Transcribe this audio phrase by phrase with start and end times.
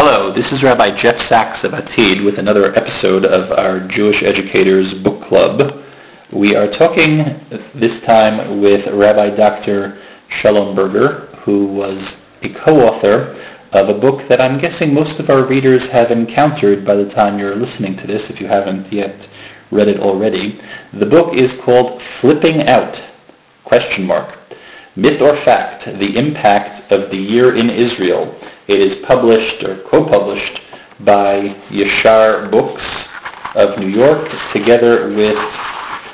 [0.00, 4.94] Hello, this is Rabbi Jeff Sachs of Atid with another episode of our Jewish Educators
[4.94, 5.82] Book Club.
[6.30, 7.40] We are talking
[7.74, 10.00] this time with Rabbi Dr.
[10.28, 15.44] Shalom Berger, who was a co-author of a book that I'm guessing most of our
[15.44, 19.26] readers have encountered by the time you're listening to this, if you haven't yet
[19.72, 20.60] read it already.
[20.92, 23.02] The book is called Flipping Out,
[23.64, 24.38] question mark.
[24.96, 28.34] Myth or Fact, The Impact of the Year in Israel.
[28.66, 30.60] It is published or co-published
[31.00, 33.08] by Yashar Books
[33.54, 35.38] of New York together with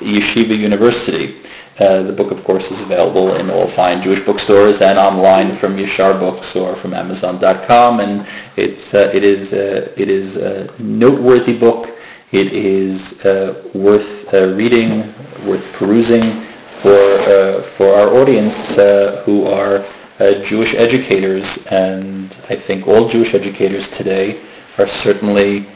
[0.00, 1.40] Yeshiva University.
[1.78, 5.76] Uh, the book, of course, is available in all fine Jewish bookstores and online from
[5.76, 7.98] Yashar Books or from Amazon.com.
[7.98, 11.90] And it's uh, it is uh, it is a noteworthy book.
[12.30, 15.12] It is uh, worth uh, reading,
[15.46, 16.46] worth perusing
[16.84, 19.78] for, uh, for our audience uh, who are
[20.18, 21.58] uh, Jewish educators.
[21.70, 24.42] And I think all Jewish educators today
[24.76, 25.66] are certainly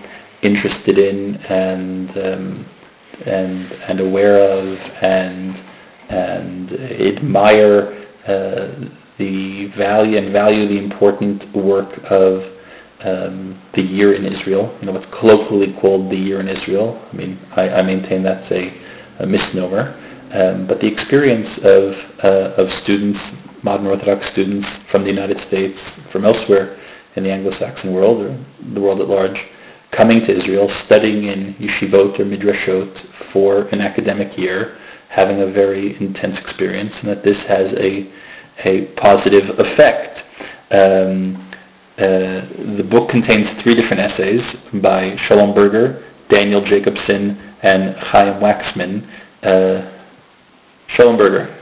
[0.43, 2.67] interested in and, um,
[3.25, 5.59] and, and aware of and,
[6.11, 8.69] and admire uh,
[9.17, 12.53] the value and value the important work of
[13.01, 17.03] um, the year in Israel, you know, what's colloquially called the year in Israel.
[17.11, 18.75] I mean, I, I maintain that's a,
[19.21, 19.97] a misnomer.
[20.31, 25.81] Um, but the experience of, uh, of students, modern Orthodox students from the United States,
[26.11, 26.77] from elsewhere
[27.17, 28.39] in the Anglo-Saxon world or
[28.73, 29.45] the world at large,
[29.91, 34.77] coming to Israel, studying in yeshivot or midrashot for an academic year,
[35.09, 38.11] having a very intense experience, and that this has a,
[38.65, 40.25] a positive effect.
[40.71, 41.45] Um,
[41.97, 49.09] uh, the book contains three different essays by Shalom Berger, Daniel Jacobson, and Chaim Waxman.
[49.43, 49.98] Uh,
[50.89, 51.55] Shalom Berger,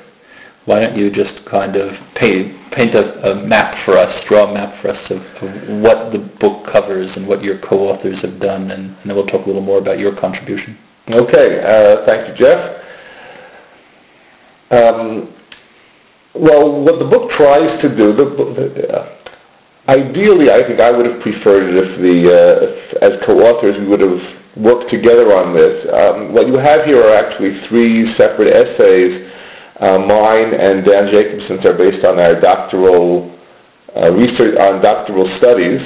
[0.67, 4.55] why don't you just kind of paint, paint a, a, map for us, draw a
[4.55, 8.71] map for us of, of, what the book covers and what your co-authors have done,
[8.71, 10.79] and, and, then we'll talk a little more about your contribution.
[11.09, 12.83] Okay, uh, thank you, Jeff.
[14.71, 15.35] Um,
[16.35, 19.19] well, what the book tries to do, the, the, uh,
[19.89, 23.87] ideally, I think I would have preferred it if the, uh, if, as co-authors, we
[23.87, 24.21] would have
[24.57, 25.87] work together on this.
[25.93, 29.31] Um, what you have here are actually three separate essays.
[29.77, 33.39] Uh, mine and Dan Jacobson's are based on our doctoral
[33.95, 35.83] uh, research on doctoral studies.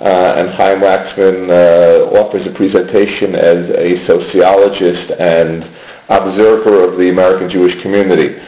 [0.00, 5.70] Uh, and Chaim Waxman uh, offers a presentation as a sociologist and
[6.08, 8.38] observer of the American Jewish community.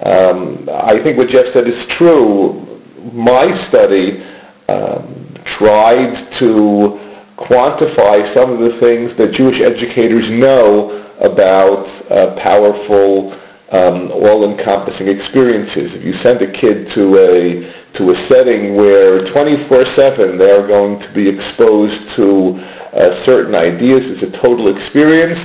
[0.00, 2.82] Um, I think what Jeff said is true.
[3.12, 4.22] My study
[4.68, 7.09] um, tried to
[7.40, 13.32] quantify some of the things that Jewish educators know about uh, powerful,
[13.70, 15.94] um, all-encompassing experiences.
[15.94, 21.00] If you send a kid to a to a setting where 24/7 they are going
[21.00, 22.54] to be exposed to
[22.92, 25.40] uh, certain ideas it's a total experience,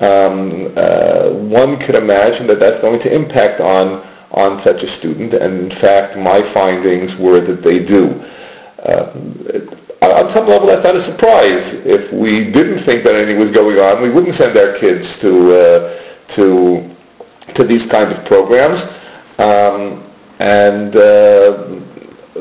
[0.00, 5.32] um, uh, one could imagine that that's going to impact on on such a student.
[5.32, 8.20] And in fact, my findings were that they do.
[8.82, 9.12] Uh,
[10.02, 11.72] on some level, that's not a surprise.
[11.84, 15.54] If we didn't think that anything was going on, we wouldn't send our kids to
[15.54, 16.02] uh,
[16.34, 16.96] to
[17.54, 18.80] to these kinds of programs.
[19.38, 20.02] Um,
[20.38, 21.80] and uh,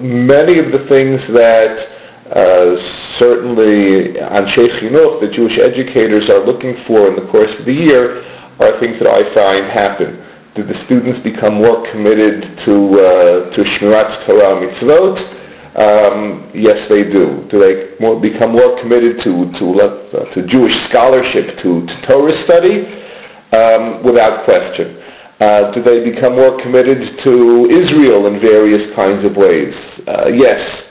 [0.01, 1.87] many of the things that
[2.31, 2.75] uh,
[3.17, 8.23] certainly Anshei Chinuch, the Jewish educators are looking for in the course of the year,
[8.59, 10.21] are things that I find happen.
[10.55, 15.44] Do the students become more committed to uh, to Shmirat Torah mitzvot?
[15.75, 17.45] Um, yes, they do.
[17.49, 22.35] Do they more, become more committed to to, uh, to Jewish scholarship, to, to Torah
[22.37, 23.03] study?
[23.51, 24.97] Um, without question.
[25.39, 29.75] Uh, do they become more committed to Israel in various kinds of ways?
[30.07, 30.83] Uh, yes.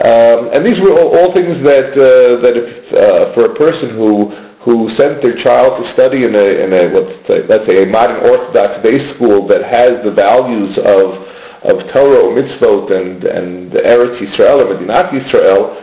[0.00, 3.90] Um, and these were all, all things that uh, that if, uh, for a person
[3.90, 7.84] who who sent their child to study in a in a let's say, let's say
[7.84, 11.25] a modern Orthodox day school that has the values of
[11.66, 15.82] of Torah mitzvot and, and Eretz Yisrael or Medinat Yisrael.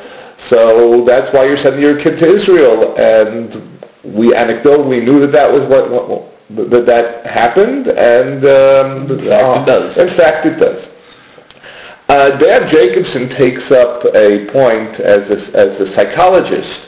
[0.50, 2.96] So that's why you're sending your kid to Israel.
[2.98, 9.10] And we anecdotally knew that that was what, what, what that that happened, and um,
[9.10, 9.98] in fact, it does.
[9.98, 10.90] In fact, it does.
[12.10, 16.82] Uh, Dan Jacobson takes up a point as a, as a psychologist,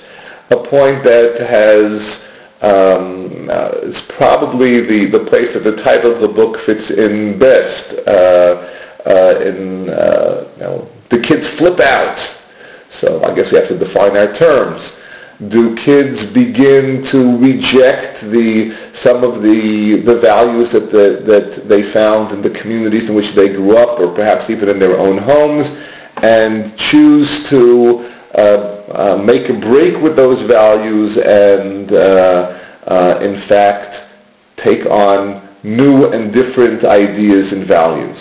[0.52, 2.20] a point that has
[2.62, 7.40] um, uh, is probably the, the place that the title of the book fits in
[7.40, 8.08] best.
[8.08, 8.72] Uh,
[9.06, 12.20] uh, in, uh, you know, the kids flip out.
[13.00, 14.90] So I guess we have to define our terms.
[15.50, 21.92] Do kids begin to reject the some of the the values that the, that they
[21.92, 25.18] found in the communities in which they grew up, or perhaps even in their own
[25.18, 25.68] homes,
[26.24, 31.92] and choose to uh, make a break with those values and,
[33.22, 34.04] in fact,
[34.56, 38.20] take on new and different ideas and values.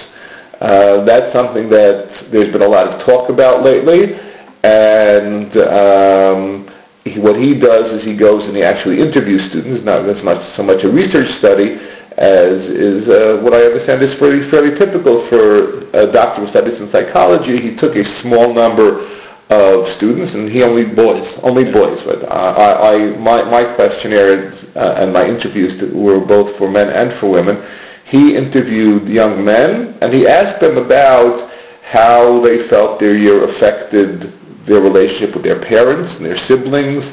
[0.65, 4.19] Uh, that's something that there's been a lot of talk about lately,
[4.63, 6.67] and um,
[7.05, 9.85] he, what he does is he goes and he actually interviews students.
[9.85, 11.79] Now, that's not so much a research study
[12.17, 16.91] as is uh, what I understand is fairly, fairly typical for a doctoral studies in
[16.91, 17.61] psychology.
[17.61, 19.07] He took a small number
[19.51, 22.01] of students, and he only boys, only boys.
[22.03, 27.19] But I, I my, my questionnaire uh, and my interviews were both for men and
[27.19, 27.57] for women.
[28.05, 31.51] He interviewed young men, and he asked them about
[31.83, 34.33] how they felt their year affected
[34.67, 37.05] their relationship with their parents and their siblings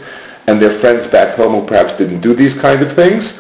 [0.47, 3.31] and their friends back home who perhaps didn't do these kind of things.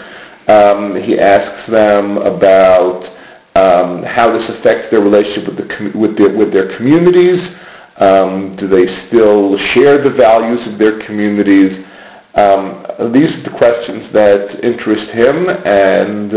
[0.47, 3.09] Um, he asks them about
[3.55, 7.55] um, how this affects their relationship with, the, with, their, with their communities.
[7.97, 11.85] Um, do they still share the values of their communities?
[12.35, 16.33] Um, these are the questions that interest him and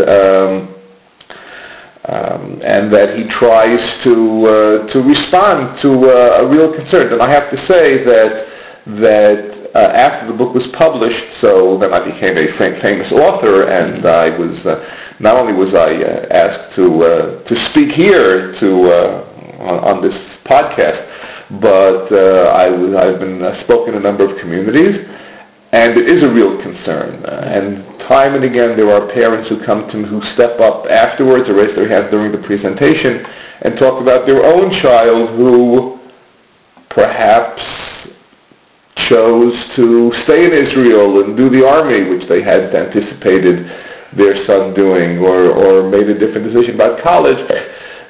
[2.07, 7.13] um, and that he tries to uh, to respond to uh, a real concern.
[7.13, 8.47] And I have to say that
[8.87, 13.67] that uh, after the book was published, so then I became a fam- famous author,
[13.67, 14.87] and I was uh,
[15.19, 19.25] not only was I uh, asked to uh, to speak here to
[19.61, 21.09] on, on, this podcast,
[21.59, 25.09] but I was I've been spoken in a number of communities.
[25.75, 27.25] And it is a real concern.
[27.25, 30.87] Uh, and time and again there are parents who come to me who step up
[30.87, 33.27] afterwards or raise their hand during the presentation
[33.61, 35.99] and talk about their own child who
[36.91, 38.09] perhaps
[38.95, 43.69] chose to stay in Israel and do the army, which they hadn't anticipated
[44.13, 47.41] their son doing, or, or made a different decision about college.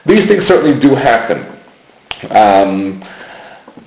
[0.05, 1.47] These things certainly do happen.
[2.29, 3.03] Um,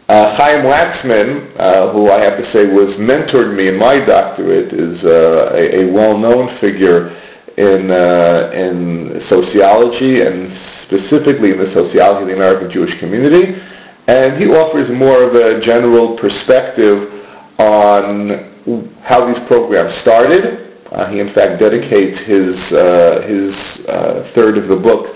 [0.09, 4.71] uh, Chaim Waxman, uh, who I have to say was mentored me in my doctorate,
[4.71, 7.09] is uh, a, a, well-known figure
[7.57, 13.61] in, uh, in sociology and specifically in the sociology of the American Jewish community.
[14.07, 17.11] And he offers more of a general perspective
[17.59, 20.85] on how these programs started.
[20.89, 23.53] Uh, he in fact dedicates his, uh, his
[24.33, 25.13] third of the book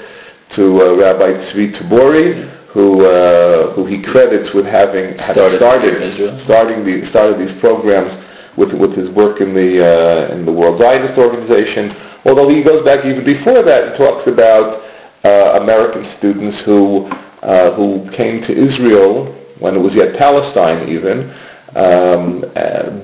[0.50, 7.06] to Rabbi Tzvi Tabori, who uh, who he credits with having started, started starting the
[7.06, 8.14] started these programs
[8.58, 11.96] with with his work in the uh, in the World Zionist Organization.
[12.26, 14.84] Although he goes back even before that and talks about
[15.24, 17.06] uh, American students who
[17.42, 21.34] uh, who came to Israel when it was yet Palestine even.
[21.76, 22.42] Um,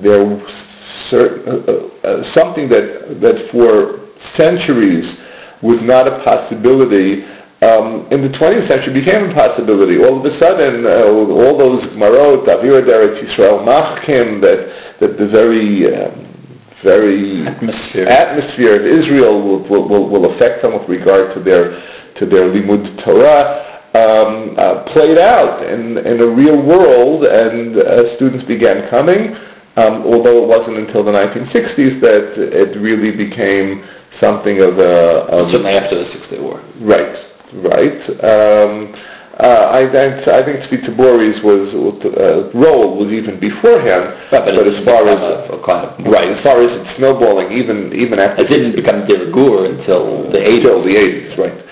[0.01, 0.25] there
[1.09, 3.99] certain, uh, uh, something that that for
[4.35, 5.15] centuries
[5.61, 7.25] was not a possibility
[7.61, 9.97] um, in the 20th century became a possibility.
[9.97, 15.27] All of a sudden, uh, all those Marot, Avira d'Eretz Yisrael Machkim, that, that the
[15.27, 16.27] very, um,
[16.83, 18.05] very atmosphere.
[18.07, 21.81] atmosphere of Israel will, will, will, affect them with regard to their,
[22.13, 28.13] to their Limud Torah, um, uh, played out in, in a real world, and uh,
[28.15, 29.35] students began coming.
[29.77, 35.25] Um, although it wasn't until the 1960s that it really became something of a...
[35.29, 36.61] Of Certainly after the Six-Day War.
[36.79, 38.09] Right right?
[38.23, 38.95] Um,
[39.39, 44.67] uh, I, I, think Tzvi Tabori's was uh, role was even beforehand, but, but, but
[44.67, 48.17] as far as a, a kind of right, as far as it's snowballing, even even
[48.17, 50.55] after it didn't become de rigueur until the 80s.
[50.55, 51.65] Until the 80s, right?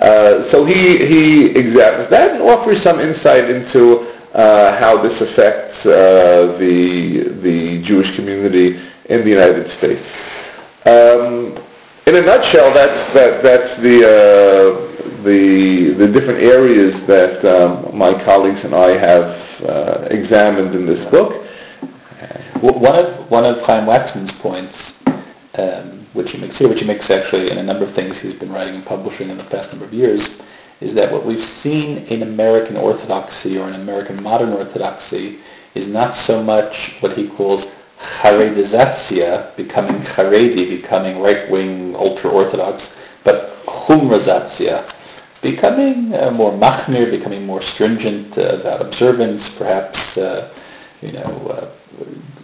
[0.00, 5.84] Uh, so he he examines that and offers some insight into uh, how this affects
[5.84, 10.06] uh, the the Jewish community in the United States.
[10.86, 11.58] Um,
[12.06, 14.89] in a nutshell, that's that that's the uh,
[15.24, 21.04] the, the different areas that um, my colleagues and I have uh, examined in this
[21.10, 21.46] book.
[22.60, 24.92] One of, one of Chaim Waxman's points,
[25.54, 28.34] um, which he makes here, which he makes actually in a number of things he's
[28.34, 30.28] been writing and publishing in the past number of years,
[30.80, 35.40] is that what we've seen in American Orthodoxy or in American modern Orthodoxy
[35.74, 37.64] is not so much what he calls
[37.98, 42.88] Haredizatia, becoming Haredi, becoming right-wing, ultra-Orthodox,
[43.24, 44.90] but Humrazatia,
[45.42, 50.52] becoming uh, more machmir, becoming more stringent uh, about observance, perhaps, uh,
[51.00, 51.70] you know, uh,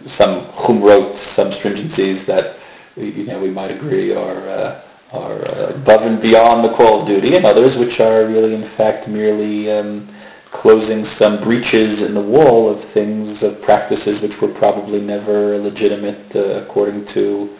[0.07, 2.57] some chumrot, some stringencies that,
[2.95, 7.07] you know, we might agree are, uh, are uh, above and beyond the call of
[7.07, 10.13] duty, and others which are really, in fact, merely um,
[10.51, 16.35] closing some breaches in the wall of things, of practices which were probably never legitimate
[16.35, 17.55] according to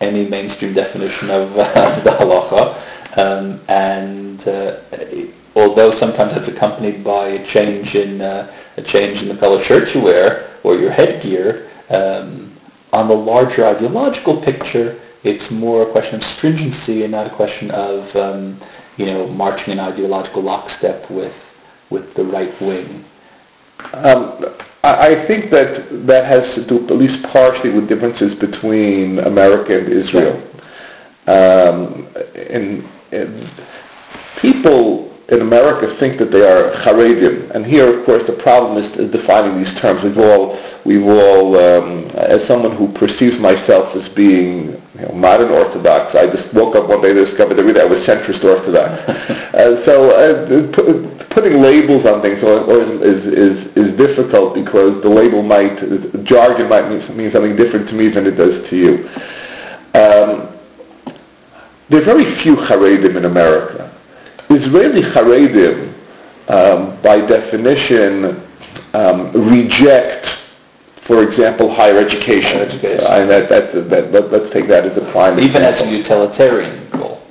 [0.00, 3.18] any mainstream definition of the halacha.
[3.18, 4.82] Um, and uh,
[5.54, 9.94] although sometimes it's accompanied by a change in uh, a change in the color shirt
[9.94, 12.58] you wear or your headgear, um,
[12.92, 17.70] on the larger ideological picture, it's more a question of stringency and not a question
[17.70, 18.60] of um,
[18.96, 21.34] you know marching in ideological lockstep with
[21.90, 23.04] with the right wing.
[23.92, 24.44] Um,
[24.82, 29.88] I think that that has to do at least partially with differences between America and
[29.88, 30.42] Israel.
[31.26, 33.50] Um, and, and
[34.40, 37.50] people in America think that they are Haredim.
[37.52, 40.02] And here, of course, the problem is, is defining these terms.
[40.02, 45.50] We've all, we've all um, as someone who perceives myself as being you know, modern
[45.50, 49.02] Orthodox, I just woke up one day to discover that really I was centrist Orthodox.
[49.54, 55.78] uh, so uh, putting labels on things is, is, is difficult because the label might,
[56.24, 59.08] jargon might mean, mean something different to me than it does to you.
[59.94, 60.48] Um,
[61.88, 63.89] there are very few Haredim in America.
[64.50, 65.94] Israeli Haredim,
[66.48, 68.46] um, by definition,
[68.94, 70.26] um, reject,
[71.06, 72.58] for example, higher education.
[72.58, 73.00] Higher education.
[73.00, 75.68] Uh, and that, that, let, us take that as a prime Even example.
[75.68, 77.22] as a utilitarian goal.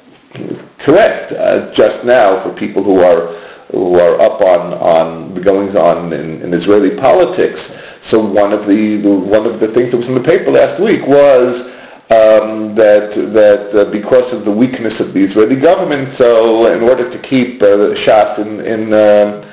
[0.79, 1.33] Correct.
[1.33, 3.37] Uh, just now, for people who are
[3.71, 7.69] who are up on, on the goings on in, in Israeli politics,
[8.01, 11.05] so one of the one of the things that was in the paper last week
[11.05, 11.61] was
[12.09, 17.09] um, that that uh, because of the weakness of the Israeli government, so in order
[17.09, 19.45] to keep uh, Shas in in uh,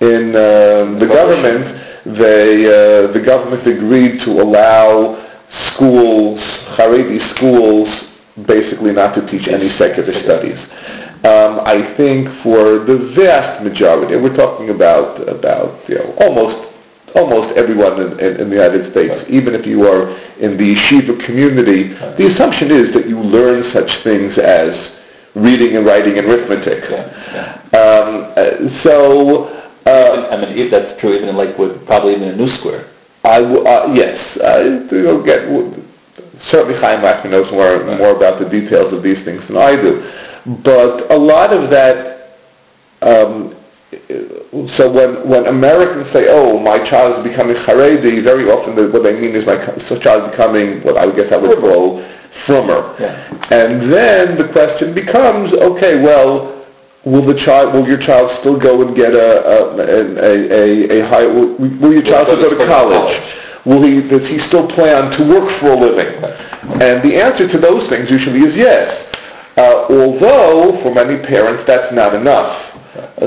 [0.00, 1.66] in uh, the government,
[2.18, 6.40] they uh, the government agreed to allow schools,
[6.76, 8.08] Haredi schools,
[8.44, 10.60] basically not to teach any secular studies.
[11.22, 16.69] Um, I think for the vast majority, we're talking about about you know almost
[17.14, 21.22] almost everyone in, in, in, the United States, even if you are in the yeshiva
[21.24, 24.92] community, the assumption is that you learn such things as
[25.34, 26.88] reading and writing and arithmetic.
[26.90, 27.62] Yeah.
[27.72, 27.78] Yeah.
[27.78, 29.46] Um, uh, so,
[29.86, 32.88] uh, I mean, if that's true, even in Lakewood, probably even in New Square.
[33.24, 35.48] I w- uh, yes, I will get
[36.40, 37.98] certainly Chaim Waxman knows more right.
[37.98, 40.10] more about the details of these things than I do,
[40.62, 42.38] but a lot of that
[43.02, 43.56] um,
[43.90, 49.02] so when, when Americans say, oh, my child is becoming Haredi, very often the, what
[49.02, 49.56] they mean is my
[49.98, 52.00] child is becoming what I would guess I would call
[52.46, 52.94] frummer.
[53.00, 53.48] Yeah.
[53.50, 56.64] And then the question becomes, okay, well,
[57.04, 61.08] will the child, will your child still go and get a, a, a, a, a
[61.08, 63.16] high, will, will your child still go to college?
[63.16, 63.66] college?
[63.66, 66.14] Will he, does he still plan to work for a living?
[66.80, 69.06] And the answer to those things usually is yes.
[69.56, 72.69] Uh, although, for many parents, that's not enough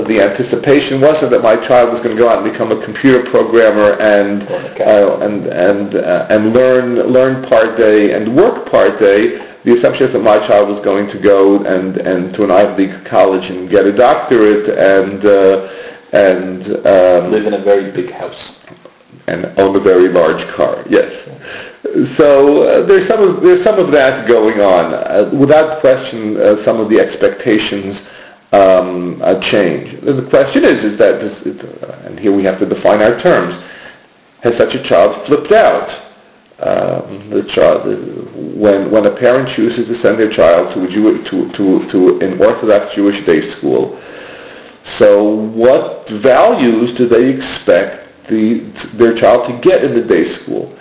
[0.02, 3.28] the anticipation wasn't that my child was going to go out and become a computer
[3.30, 4.42] programmer and
[4.80, 9.38] uh, and and uh, and learn learn part day and work part day.
[9.64, 12.86] The assumption is that my child was going to go and and to an Ivy
[12.86, 15.72] League college and get a doctorate and uh,
[16.12, 18.52] and um, live in a very big house
[19.26, 20.84] and own a very large car.
[20.88, 21.12] Yes.
[22.16, 24.94] So uh, there's some of there's some of that going on.
[24.94, 28.02] Uh, without question, uh, some of the expectations
[28.54, 30.00] um, a change.
[30.02, 31.40] The question is, is that, this,
[31.82, 33.56] uh, and here we have to define our terms,
[34.42, 35.90] has such a child flipped out?
[36.60, 37.84] Um, the child,
[38.56, 42.20] when, when a parent chooses to send their child to, a Jew, to, to, to
[42.20, 44.00] an Orthodox Jewish day school,
[44.98, 48.60] so what values do they expect the,
[48.94, 50.78] their child to get in the day school?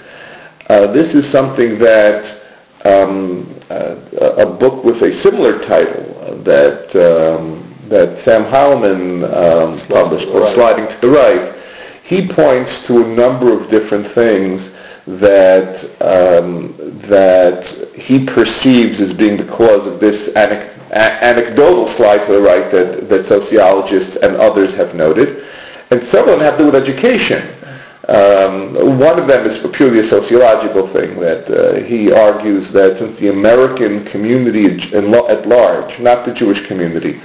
[0.69, 2.41] Uh, this is something that
[2.85, 9.87] um, uh, a book with a similar title uh, that um, that Sam Heilman um,
[9.87, 11.55] published, or Sliding to the Right,
[12.03, 14.61] he points to a number of different things
[15.05, 16.75] that um,
[17.09, 22.71] that he perceives as being the cause of this ane- anecdotal slide to the right
[22.71, 25.45] that, that sociologists and others have noted.
[25.91, 27.59] And some of them have to do with education.
[28.07, 33.17] Um, one of them is purely a sociological thing that uh, he argues that since
[33.19, 37.21] the American community at large, not the Jewish community,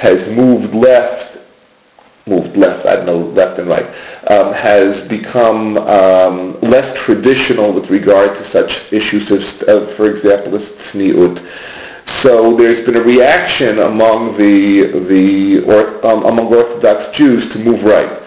[0.00, 1.36] has moved left,
[2.26, 3.84] moved left, I don't know, left and right,
[4.30, 10.56] um, has become um, less traditional with regard to such issues as, uh, for example,
[10.56, 11.46] as tzniut.
[12.22, 17.82] So there's been a reaction among the, the or, um, among Orthodox Jews to move
[17.82, 18.22] right.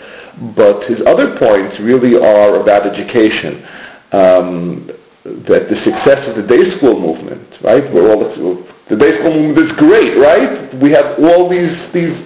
[0.56, 3.65] But his other points really are about education.
[4.12, 4.92] Um,
[5.24, 9.57] that the success of the day school movement, right, where all the, the school movement
[9.59, 10.73] is great, right?
[10.75, 12.19] We have all these these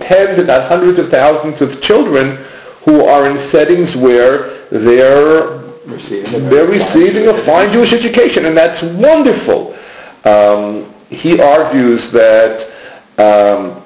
[0.00, 2.36] tens, if not hundreds of thousands of children
[2.84, 8.82] who are in settings where they're receiving they're receiving a fine Jewish education, and that's
[8.82, 9.76] wonderful.
[10.24, 12.70] Um, he argues that
[13.18, 13.82] um,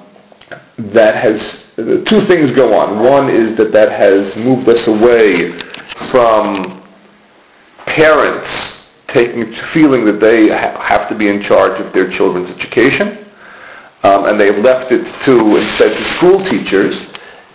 [0.93, 1.63] that has
[2.05, 3.03] two things go on.
[3.03, 5.57] One is that that has moved us away
[6.09, 6.83] from
[7.85, 8.49] parents
[9.13, 13.25] taking feeling that they ha- have to be in charge of their children's education,
[14.03, 16.99] um, and they've left it to instead to school teachers.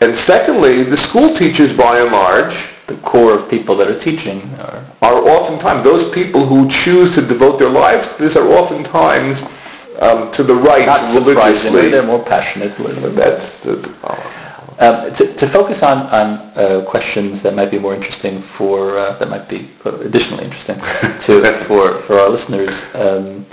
[0.01, 2.55] And secondly, the school teachers, by and large,
[2.87, 7.27] the core of people that are teaching are, are oftentimes those people who choose to
[7.27, 9.43] devote their lives to this are oftentimes
[10.01, 11.91] um, to the right not religiously.
[11.91, 12.73] They're more passionate.
[13.15, 13.95] That's the,
[14.79, 19.19] um, to, to, focus on, on uh, questions that might be more interesting for uh,
[19.19, 20.77] that might be additionally interesting
[21.23, 23.47] to for, for our listeners, um,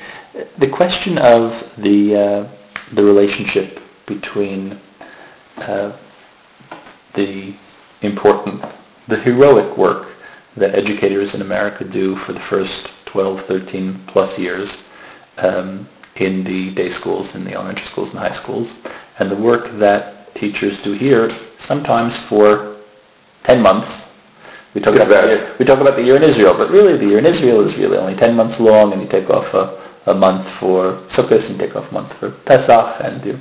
[0.60, 2.50] the question of the uh,
[2.94, 4.80] the relationship between
[5.58, 5.98] uh,
[7.16, 7.56] the
[8.02, 8.64] important,
[9.08, 10.12] the heroic work
[10.58, 14.84] that educators in America do for the first 12, 13 plus years
[15.38, 18.74] um, in the day schools, in the elementary schools and high schools,
[19.20, 22.78] and the work that teachers do here, sometimes for
[23.44, 23.92] 10 months.
[24.74, 27.06] We talk, about the year, we talk about the year in Israel, but really the
[27.06, 30.14] year in Israel is really only 10 months long, and you take off a, a
[30.14, 33.40] month for Sukkot, and take off a month for Pesach, and you...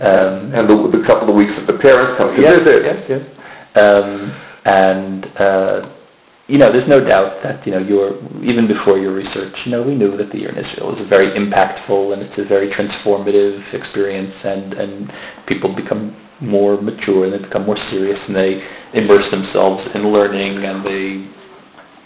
[0.00, 2.84] Um, and the, the, couple of weeks that the parents come to yes, visit.
[2.84, 3.76] Yes, yes.
[3.76, 4.32] Um,
[4.64, 5.88] and uh,
[6.46, 9.82] you know, there's no doubt that, you know, your, even before your research, you know,
[9.82, 13.72] we knew that the year in Israel was very impactful and it's a very transformative
[13.72, 15.12] experience and, and
[15.46, 20.64] people become more mature and they become more serious and they immerse themselves in learning
[20.64, 21.26] and they,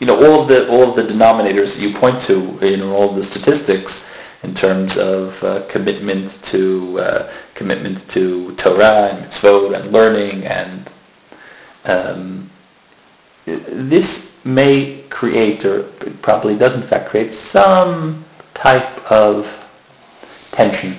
[0.01, 2.95] you know, all of the, all of the denominators that you point to, you know,
[2.95, 4.01] all of the statistics
[4.43, 10.91] in terms of uh, commitment to, uh, commitment to Torah and mitzvot and learning and
[11.85, 12.51] um,
[13.47, 15.85] this may create, or
[16.23, 19.47] probably does in fact create, some type of
[20.53, 20.99] tension.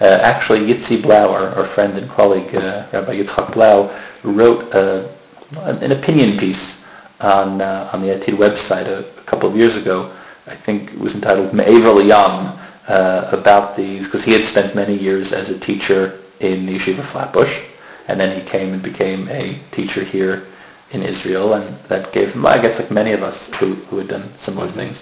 [0.00, 5.08] Uh, actually, Yitzi Blau, our, friend and colleague, uh, Rabbi Yitzchak Blau, wrote uh,
[5.52, 6.74] an opinion piece
[7.20, 10.14] on, uh, on the Atid website a, a, couple of years ago.
[10.46, 14.96] I think it was entitled Me'ever Yam, uh, about these, because he had spent many
[14.96, 17.64] years as a teacher in the Yeshiva Flatbush,
[18.08, 20.46] and then he came and became a teacher here
[20.90, 24.08] in Israel, and that gave him, I guess, like many of us who, who had
[24.08, 25.00] done similar things.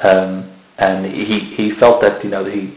[0.00, 2.76] Um, and he, he felt that, you know, he,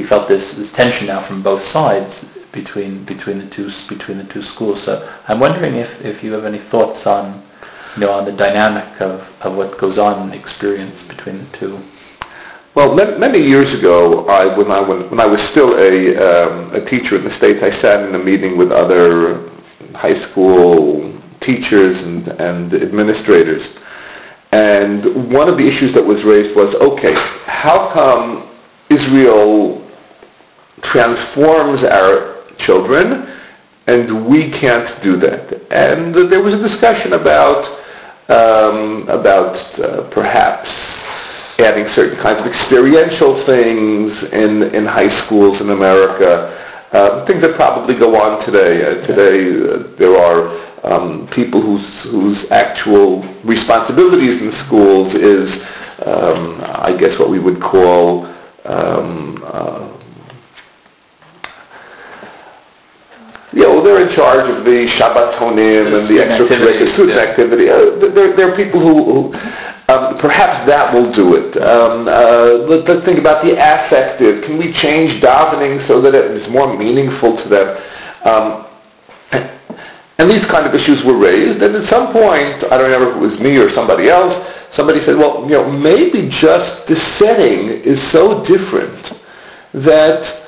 [0.00, 4.24] he felt this, this tension now from both sides between, between, the two, between the
[4.32, 4.82] two schools.
[4.84, 7.42] So I'm wondering if, if you have any thoughts on,
[7.94, 11.58] you know, on the dynamic of, of what goes on in the experience between the
[11.58, 11.82] two.
[12.74, 17.16] Well, many years ago, I, when, I, when, I was still a, um, a teacher
[17.16, 19.50] in the States, I sat in a meeting with other
[19.94, 23.68] high school teachers and, and administrators.
[24.52, 27.12] And one of the issues that was raised was, okay,
[27.44, 28.48] how come
[28.88, 29.79] Israel
[30.82, 33.36] transforms our children
[33.86, 35.52] and we can't do that?
[35.72, 37.66] And there was a discussion about,
[38.28, 40.70] um, about uh, perhaps
[41.58, 46.56] adding certain kinds of experiential things in, in high schools in America,
[46.92, 48.82] uh, things that probably go on today.
[48.82, 55.62] Uh, today uh, there are um, people whose, whose actual responsibilities in schools is,
[56.04, 58.26] um, I guess, what we would call
[58.64, 59.99] um, uh,
[63.52, 67.24] you know, they're in charge of the Shabbatonim and the extracurricular student yeah.
[67.24, 67.68] activity.
[67.68, 69.34] Uh, there, there are people who, who
[69.90, 71.56] um, perhaps that will do it.
[71.56, 74.44] Um, uh, let, us think about the affective.
[74.44, 77.82] Can we change davening so that it is more meaningful to them?
[78.24, 78.66] Um,
[80.18, 83.16] and these kind of issues were raised, and at some point, I don't remember if
[83.16, 84.36] it was me or somebody else,
[84.70, 89.18] somebody said, well, you know, maybe just the setting is so different
[89.72, 90.39] that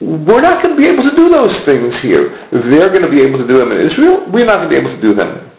[0.00, 2.48] we're not going to be able to do those things here.
[2.52, 4.30] They're going to be able to do them in Israel.
[4.30, 5.50] We're not going to be able to do them.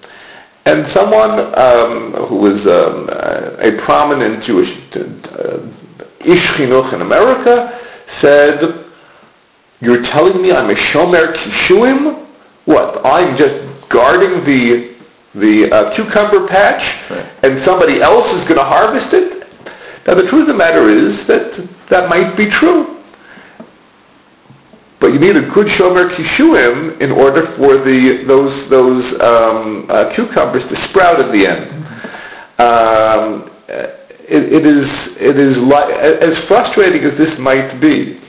[0.65, 5.59] And someone um, who was um, a prominent Jewish uh,
[6.19, 7.79] ish chinuch in America
[8.19, 8.85] said,
[9.81, 12.27] you're telling me I'm a shomer kishuim?
[12.65, 13.05] What?
[13.05, 13.55] I'm just
[13.89, 14.89] guarding the
[15.35, 17.31] the uh, cucumber patch, right.
[17.43, 19.47] and somebody else is going to harvest it.
[20.07, 22.98] Now, the truth of the matter is that that might be true,
[24.99, 30.13] but you need a good shomer kishuim in order for the those those um, uh,
[30.13, 31.85] cucumbers to sprout at the end.
[32.59, 38.19] Um, it, it is it is li- as frustrating as this might be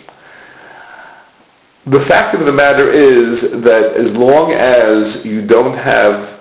[1.87, 6.39] the fact of the matter is that as long as you don't have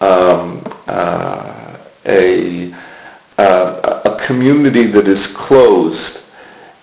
[0.00, 2.72] um, uh, a,
[3.38, 6.21] uh, a community that is closed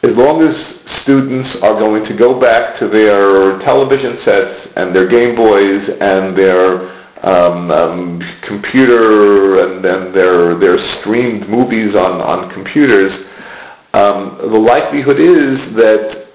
[0.01, 0.55] as long as
[1.01, 6.35] students are going to go back to their television sets and their Game Boys and
[6.37, 13.19] their um, um, computer and then their their streamed movies on on computers,
[13.93, 16.27] um, the likelihood is that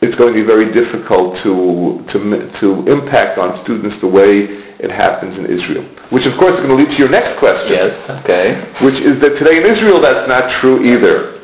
[0.00, 4.44] it's going to be very difficult to to to impact on students the way
[4.78, 5.84] it happens in Israel.
[6.08, 7.72] Which of course is going to lead to your next question.
[7.72, 8.10] Yes.
[8.24, 8.54] Okay.
[8.82, 11.40] Which is that today in Israel that's not true either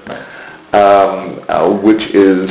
[0.76, 2.50] um, uh, which is,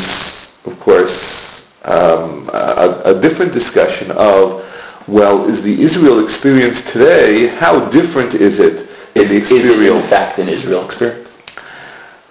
[0.65, 4.63] of course, um, a, a, different discussion of,
[5.08, 9.77] well, is the Israel experience today, how different is it in the experience?
[9.77, 11.29] Is in fact an Israel experience?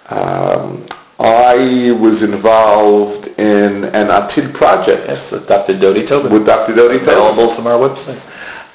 [0.07, 0.87] Um,
[1.19, 5.07] I was involved in an Atid project.
[5.07, 5.73] Yes, with Dr.
[5.79, 6.33] Dodi Tobin.
[6.33, 6.73] With Dr.
[6.73, 7.07] Dodi Tobin.
[7.07, 8.21] Available from our website.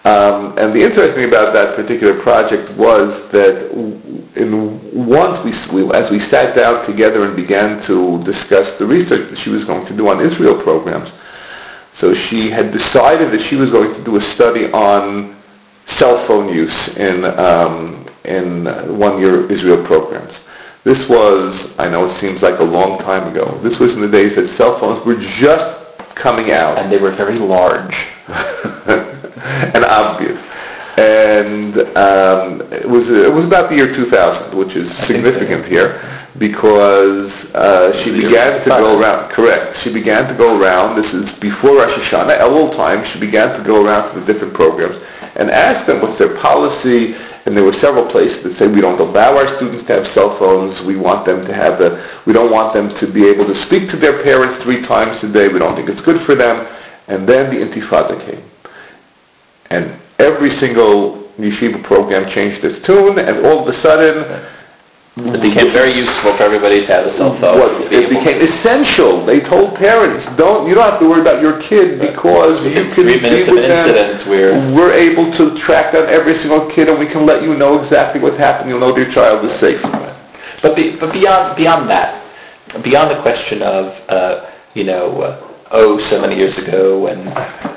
[0.07, 3.70] Um, and the interesting thing about that particular project was that
[4.37, 9.31] in once we, we, as we sat down together and began to discuss the research
[9.31, 11.11] that she was going to do on Israel programs,
[11.95, 15.37] so she had decided that she was going to do a study on
[15.87, 18.66] cell phone use in um, in
[18.99, 20.40] one-year Israel programs.
[20.85, 23.61] This was, I know it seems like a long time ago.
[23.62, 25.81] This was in the days that cell phones were just
[26.14, 26.79] coming out.
[26.79, 27.95] And they were very large.
[28.29, 30.40] and obvious.
[31.01, 35.97] And um, it was it was about the year 2000, which is significant here,
[36.37, 39.31] because uh, she began to go around.
[39.31, 39.79] Correct.
[39.79, 41.01] She began to go around.
[41.01, 43.03] This is before Rosh Hashanah, Elul time.
[43.07, 44.97] She began to go around to the different programs
[45.37, 47.15] and ask them what's their policy.
[47.47, 50.37] And there were several places that say we don't allow our students to have cell
[50.39, 50.83] phones.
[50.83, 52.07] We want them to have the.
[52.27, 55.33] We don't want them to be able to speak to their parents three times a
[55.33, 55.49] day.
[55.49, 56.67] We don't think it's good for them.
[57.09, 58.45] And then the Intifada came.
[59.71, 64.47] And every single yeshiva program changed its tune, and all of a sudden,
[65.17, 67.59] it became very useful for everybody to have a cell phone.
[67.59, 69.25] What, it became essential.
[69.27, 73.07] They told parents, "Don't you don't have to worry about your kid because you can
[73.07, 74.29] be with them.
[74.29, 77.81] Where we're able to track down every single kid, and we can let you know
[77.83, 78.71] exactly what's happening.
[78.71, 79.83] You'll know your child is safe."
[80.63, 82.23] But be, but beyond beyond that,
[82.83, 85.21] beyond the question of uh, you know.
[85.21, 87.27] Uh, oh so many years ago when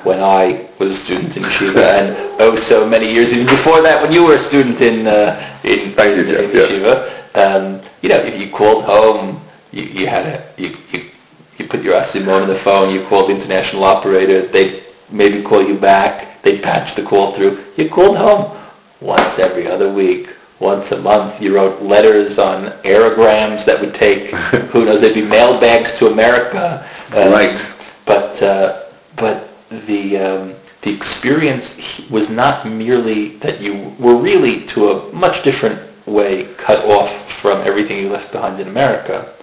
[0.03, 4.01] when I was a student in yeshiva, and oh so many years even before that
[4.01, 7.35] when you were a student in uh, in, in, in yeshiva.
[7.35, 11.09] Um, you know, if you called home, you, you had a you, you
[11.57, 15.65] you put your asimon on the phone, you called the international operator, they'd maybe call
[15.65, 17.63] you back, they'd patch the call through.
[17.77, 18.59] You called home
[19.01, 20.29] once every other week,
[20.59, 21.41] once a month.
[21.41, 24.31] You wrote letters on aerograms that would take,
[24.71, 26.89] who knows, they'd be mailbags to America.
[27.09, 27.72] Um, right.
[28.05, 29.49] But uh, but
[29.87, 31.65] the um, the experience
[32.09, 37.11] was not merely that you were really to a much different way cut off
[37.41, 39.35] from everything you left behind in America.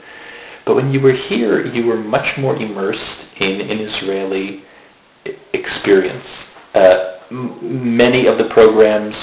[0.66, 4.62] But when you were here, you were much more immersed in an Israeli
[5.53, 6.29] experience.
[6.75, 9.16] Uh, m- many of the programs,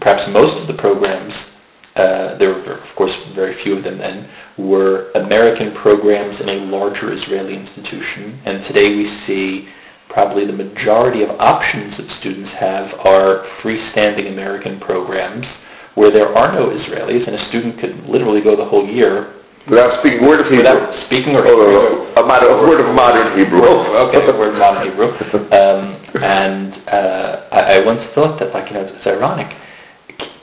[0.00, 1.51] perhaps most of the programs,
[1.96, 6.56] uh, there were, of course, very few of them then, were American programs in a
[6.66, 8.40] larger Israeli institution.
[8.44, 9.68] And today we see
[10.08, 15.46] probably the majority of options that students have are freestanding American programs
[15.94, 19.32] where there are no Israelis and a student could literally go the whole year
[19.68, 20.58] Without speaking a word of Hebrew.
[20.58, 23.60] Without speaking or, or, a, a, word of modern Hebrew.
[23.62, 25.12] Oh, okay, a word of modern Hebrew.
[25.52, 29.56] Um, and uh, I, I, once thought that, like, you know, it's ironic.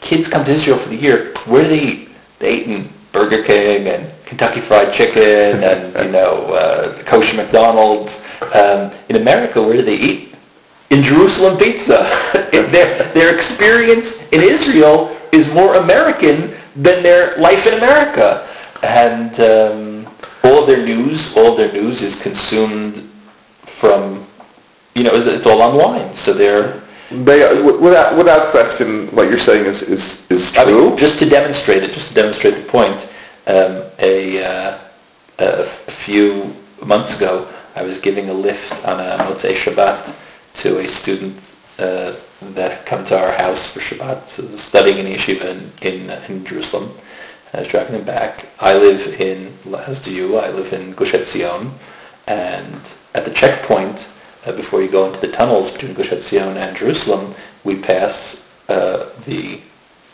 [0.09, 1.35] Kids come to Israel for the year.
[1.45, 2.09] Where do they eat?
[2.39, 8.11] They eat in Burger King and Kentucky Fried Chicken and you know uh, kosher McDonald's.
[8.41, 10.33] Um, in America, where do they eat?
[10.89, 12.09] In Jerusalem pizza.
[12.51, 18.47] their their experience in Israel is more American than their life in America,
[18.81, 23.11] and um, all their news, all their news is consumed
[23.79, 24.27] from,
[24.95, 26.15] you know, it's, it's all online.
[26.15, 30.61] So they're they, without, without question, what you're saying is, is, is true.
[30.61, 32.97] I mean, just to demonstrate it, just to demonstrate the point,
[33.47, 34.79] um, a, uh,
[35.39, 36.53] a few
[36.85, 40.15] months ago, I was giving a lift on a Motzei Shabbat
[40.55, 41.41] to a student
[41.77, 46.09] uh, that had come to our house for Shabbat, so studying in yeshiva in, in,
[46.09, 46.97] in Jerusalem.
[47.53, 48.45] I was driving him back.
[48.59, 51.73] I live in, as do you, I live in Gush Etzion,
[52.27, 52.81] and
[53.15, 53.99] at the checkpoint,
[54.45, 59.09] uh, before you go into the tunnels between Gush Etzion and Jerusalem, we pass uh,
[59.25, 59.61] the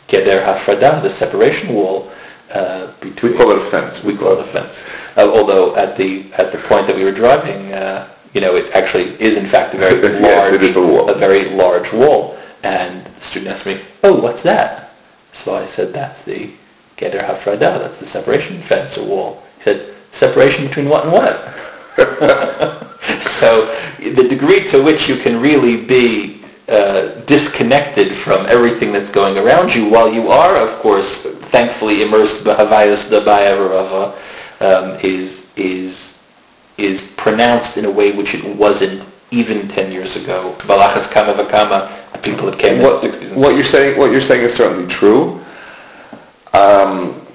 [0.08, 2.10] Geder Hafrada, the separation wall
[2.50, 3.32] uh, between.
[3.32, 4.02] We call it a fence.
[4.02, 4.76] We call it a fence.
[5.16, 8.70] Uh, although at the at the point that we were driving, uh, you know, it
[8.72, 11.08] actually is in fact a very large, yes, a, wall.
[11.08, 12.36] a very large wall.
[12.62, 14.92] And the student asked me, "Oh, what's that?"
[15.44, 16.52] So I said, "That's the
[16.96, 17.60] Geder Hafrada.
[17.60, 21.36] That's the separation fence or wall." He said, separation between what and what?
[23.40, 23.66] so
[23.98, 29.74] the degree to which you can really be uh, disconnected from everything that's going around
[29.74, 31.08] you, while you are, of course,
[31.52, 34.14] thankfully immersed b'havayas dabaya
[34.60, 35.96] um, is is
[36.76, 40.56] is pronounced in a way which it wasn't even 10 years ago.
[40.60, 43.36] Balachas kama v'kama, people that came what, in the 60s.
[43.36, 45.40] What you're saying, what you're saying is certainly true.
[46.52, 47.25] Um,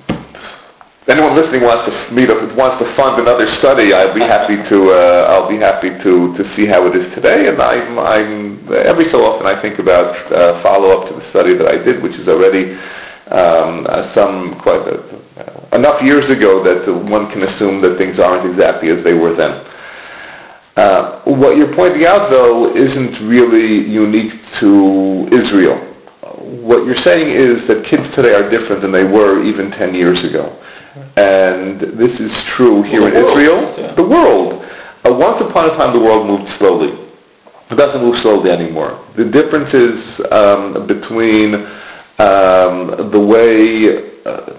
[1.11, 4.91] anyone listening wants to meet up, wants to fund another study, I'd be happy to.
[4.91, 7.49] Uh, I'll be happy to to see how it is today.
[7.49, 11.53] And I'm, I'm every so often I think about uh, follow up to the study
[11.55, 12.73] that I did, which is already
[13.27, 18.49] um, uh, some quite uh, enough years ago that one can assume that things aren't
[18.49, 19.65] exactly as they were then.
[20.77, 25.90] Uh, what you're pointing out, though, isn't really unique to Israel.
[26.51, 30.21] What you're saying is that kids today are different than they were even 10 years
[30.25, 30.53] ago.
[31.15, 33.93] And this is true here in Israel, yeah.
[33.93, 34.61] the world.
[35.05, 36.91] Uh, once upon a time, the world moved slowly.
[37.69, 39.01] It doesn't move slowly anymore.
[39.15, 41.55] The differences um, between
[42.19, 44.21] um, the way...
[44.25, 44.57] Uh,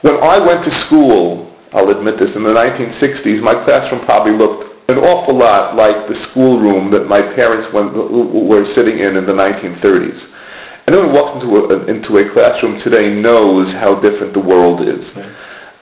[0.00, 4.90] when I went to school, I'll admit this, in the 1960s, my classroom probably looked
[4.90, 9.32] an awful lot like the schoolroom that my parents went, were sitting in in the
[9.32, 10.30] 1930s.
[10.86, 15.16] Anyone who walks into a, into a classroom today knows how different the world is.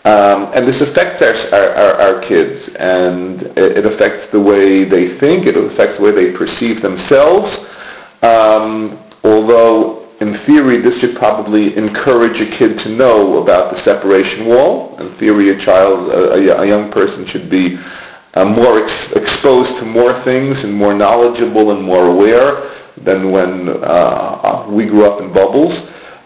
[0.04, 5.16] Um, and this affects our, our, our, kids, and it, it, affects the way they
[5.18, 7.56] think, it affects the way they perceive themselves.
[8.22, 14.46] Um, although, in theory, this should probably encourage a kid to know about the separation
[14.46, 14.96] wall.
[14.98, 17.78] In theory, a child, a, a young person should be
[18.34, 23.68] uh, more ex- exposed to more things and more knowledgeable and more aware than when
[23.68, 25.74] uh, we grew up in bubbles.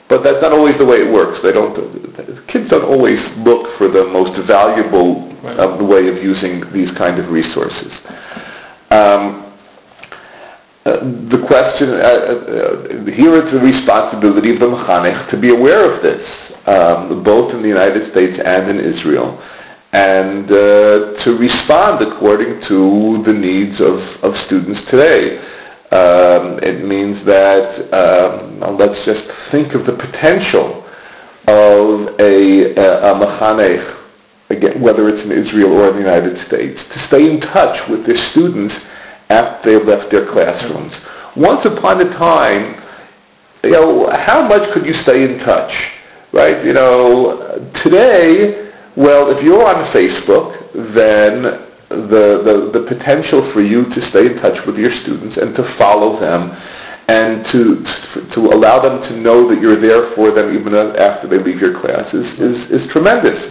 [0.09, 1.41] But that's not always the way it works.
[1.43, 2.47] They don't.
[2.47, 5.59] Kids don't always look for the most valuable right.
[5.59, 8.01] uh, way of using these kind of resources.
[8.91, 9.53] Um,
[10.85, 15.93] uh, the question uh, uh, here is the responsibility of the mechanech to be aware
[15.93, 19.43] of this, um, both in the United States and in Israel,
[19.91, 25.43] and uh, to respond according to the needs of, of students today.
[25.93, 30.85] Um, it means that um, let's just think of the potential
[31.47, 33.97] of a, a, a mechanech,
[34.51, 38.05] again, whether it's in Israel or in the United States, to stay in touch with
[38.05, 38.77] their students
[39.29, 40.99] after they've left their classrooms.
[41.37, 42.83] Once upon a time,
[43.63, 45.73] you know, how much could you stay in touch,
[46.33, 46.65] right?
[46.65, 53.85] You know, today, well, if you're on Facebook, then the, the, the potential for you
[53.91, 56.57] to stay in touch with your students and to follow them
[57.09, 57.85] and to,
[58.31, 61.79] to allow them to know that you're there for them even after they leave your
[61.79, 63.45] classes is, is tremendous.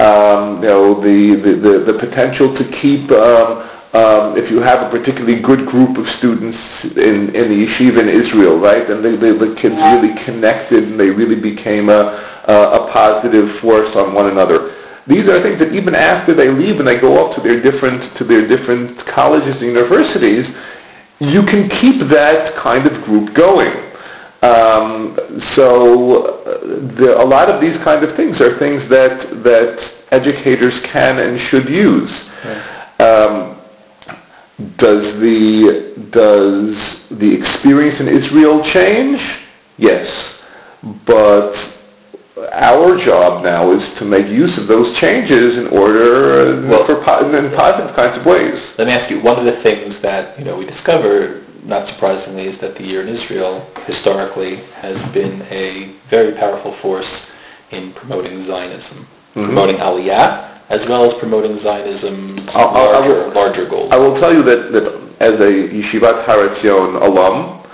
[0.00, 4.82] Um, you know, the, the, the, the, potential to keep, um, um, if you have
[4.86, 9.16] a particularly good group of students in, in the yeshiva in Israel, right, and they,
[9.16, 14.14] they, the kids really connected and they really became a, a, a positive force on
[14.14, 14.74] one another.
[15.06, 18.16] These are things that even after they leave and they go off to their different
[18.16, 20.50] to their different colleges and universities,
[21.20, 23.72] you can keep that kind of group going.
[24.42, 25.16] Um,
[25.54, 26.60] so uh,
[26.96, 31.40] the, a lot of these kind of things are things that that educators can and
[31.40, 32.12] should use.
[32.44, 33.00] Right.
[33.00, 33.56] Um,
[34.76, 39.20] does the does the experience in Israel change?
[39.78, 40.08] Yes,
[41.04, 41.54] but
[42.36, 47.28] our job now is to make use of those changes in order well, for po-
[47.34, 48.62] in positive kinds of ways.
[48.76, 52.46] Let me ask you, one of the things that you know we discover, not surprisingly,
[52.48, 57.26] is that the year in Israel historically has been a very powerful force
[57.70, 59.44] in promoting Zionism, mm-hmm.
[59.44, 63.92] promoting Aliyah, as well as promoting Zionism larger, will, larger goals.
[63.92, 67.64] I will tell you that, that as a Yeshivat Har Etzion alum,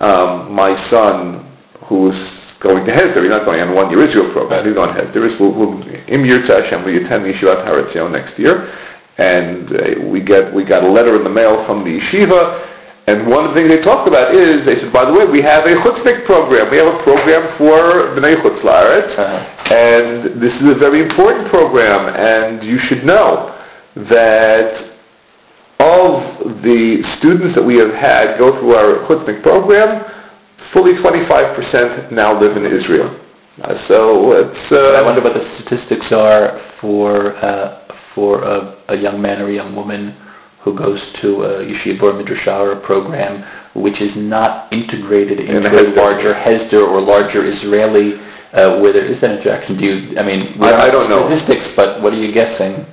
[0.00, 1.46] um, my son,
[1.84, 3.22] who's going to Hesder.
[3.22, 4.64] He's not going on one-year Israel program.
[4.64, 5.38] He's going to Hesder.
[5.38, 8.72] We'll, we'll, Im Yirtzeh Hashem, we attend the Yeshivat Har next year.
[9.18, 12.68] And uh, we get we got a letter in the mail from the yeshiva,
[13.08, 15.40] and one of the things they talked about is, they said, by the way, we
[15.40, 16.70] have a chutznik program.
[16.70, 19.74] We have a program for B'nai Chutz uh-huh.
[19.74, 23.58] and this is a very important program, and you should know
[23.96, 24.92] that
[25.80, 30.04] of the students that we have had go through our chutznik program,
[30.72, 33.18] fully 25% now live in Israel.
[33.62, 34.70] Uh, so it's.
[34.70, 37.82] Uh, I wonder what the statistics are for uh,
[38.14, 40.14] for a, a, young man or a young woman
[40.60, 45.56] who goes to a yeshiva or midrashah or a program which is not integrated into
[45.56, 48.20] in a larger Hesder or larger Israeli
[48.52, 49.76] uh, where there is that interaction?
[49.76, 51.26] Do you, I mean, we I- don't I don't know.
[51.36, 52.86] statistics, but what are you guessing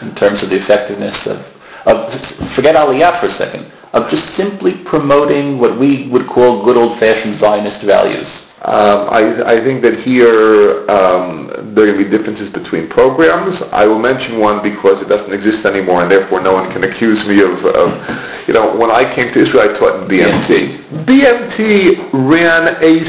[0.00, 1.40] in terms of the effectiveness of,
[1.86, 2.12] of
[2.54, 7.36] forget Aliyah for a second, of just simply promoting what we would call good old-fashioned
[7.36, 8.28] Zionist values?
[8.62, 13.60] Um, I, I think that here um, there to be differences between programs.
[13.72, 17.24] I will mention one because it doesn't exist anymore, and therefore no one can accuse
[17.26, 21.04] me of, of you know, when I came to Israel, I taught in BMT.
[21.04, 23.04] BMT ran a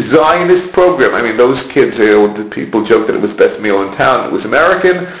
[0.00, 1.14] Zionist program.
[1.14, 4.26] I mean, those kids, you know, people joke that it was best meal in town.
[4.26, 5.12] It was American.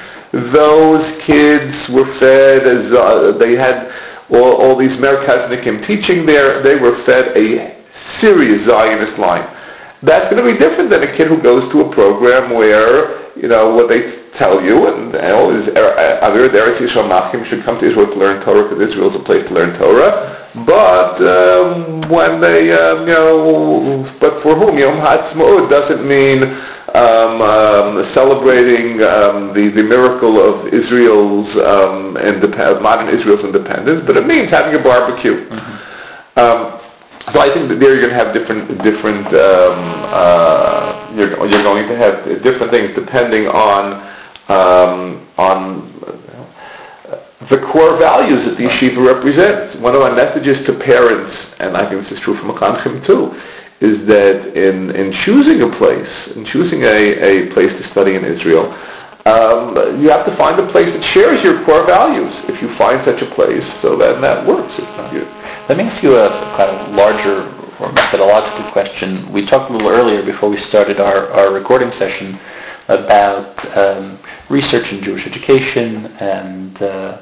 [0.52, 3.92] Those kids were fed as uh, they had
[4.30, 6.62] all, all these Merkaznikim teaching there.
[6.62, 7.76] They were fed a
[8.18, 9.48] serious Zionist line
[10.02, 13.48] that's going to be different than a kid who goes to a program where, you
[13.48, 17.78] know, what they tell you, and you know, is Avira d'Eretz Yisrael Machkim should come
[17.78, 20.48] to Israel to learn Torah because Israel is a place to learn Torah.
[20.66, 27.40] But um, when they, um, you know, but for whom Yom Ha'atzmaut doesn't mean um,
[27.40, 34.26] um, celebrating um, the, the miracle of Israel's um, indep- modern Israel's independence, but it
[34.26, 35.48] means having a barbecue.
[36.34, 36.80] Um,
[37.32, 39.78] so I think that there you're going to have different different um,
[40.10, 44.09] uh, you're, you're going to have different things depending on
[44.50, 45.90] um, on
[47.48, 49.76] the core values that the yeshiva represents.
[49.76, 53.34] One of my messages to parents, and I think this is true for Mechanchim too,
[53.80, 58.24] is that in, in choosing a place, in choosing a, a place to study in
[58.24, 58.72] Israel,
[59.24, 62.34] um, you have to find a place that shares your core values.
[62.48, 64.78] If you find such a place, so then that works.
[65.68, 69.30] Let me ask you a kind of larger or methodological question.
[69.32, 72.38] We talked a little earlier before we started our, our recording session
[72.90, 77.20] about um, research in Jewish education and uh,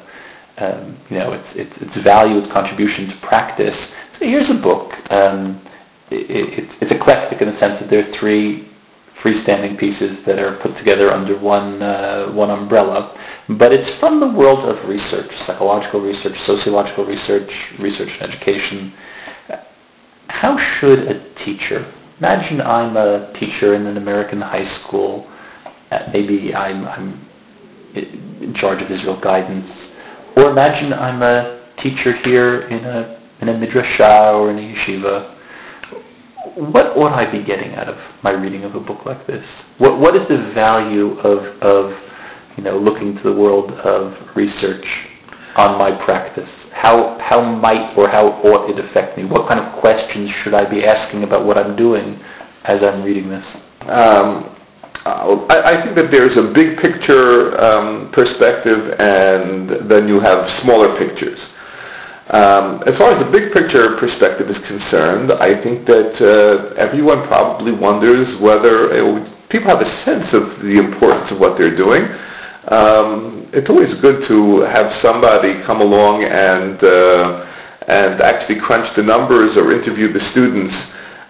[0.57, 3.76] um, you know its, its, its value, its contribution to practice.
[4.18, 4.94] So here's a book.
[5.12, 5.61] Um,
[6.11, 8.68] it, it, it's eclectic in the sense that there are three
[9.20, 13.14] freestanding pieces that are put together under one uh, one umbrella.
[13.48, 18.92] But it's from the world of research, psychological research, sociological research, research in education.
[20.28, 21.92] How should a teacher?
[22.18, 25.26] Imagine I'm a teacher in an American high school.
[25.90, 27.27] Uh, maybe I'm, I'm
[27.94, 29.70] in charge of Israel guidance.
[30.37, 35.38] Or imagine I'm a teacher here in a in a midrashah or in a yeshiva
[36.59, 39.46] what ought I be getting out of my reading of a book like this?
[39.79, 41.98] What what is the value of of
[42.57, 45.07] you know looking to the world of research
[45.57, 46.51] on my practice?
[46.72, 49.24] How how might or how ought it affect me?
[49.24, 52.18] What kind of questions should I be asking about what I'm doing
[52.64, 53.46] as I'm reading this?
[53.83, 54.55] Um,
[55.49, 60.97] I, I think that there's a big picture um, perspective, and then you have smaller
[60.97, 61.40] pictures.
[62.31, 67.27] Um, as far as the big picture perspective is concerned, I think that uh, everyone
[67.27, 72.05] probably wonders whether uh, people have a sense of the importance of what they're doing.
[72.68, 77.47] Um, it's always good to have somebody come along and uh,
[77.87, 80.77] and actually crunch the numbers or interview the students.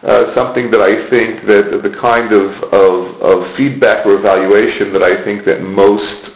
[0.02, 5.02] Uh, something that I think that the kind of, of, of feedback or evaluation that
[5.02, 6.30] I think that most